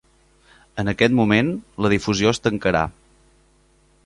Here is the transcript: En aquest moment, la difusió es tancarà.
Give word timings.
En 0.83 0.89
aquest 0.93 1.13
moment, 1.19 1.53
la 1.87 1.93
difusió 1.95 2.33
es 2.37 2.43
tancarà. 2.47 2.83